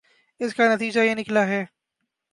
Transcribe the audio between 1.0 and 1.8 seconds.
نکلا ہے